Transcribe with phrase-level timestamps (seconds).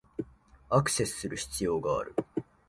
[0.71, 2.15] アクセスする必要がある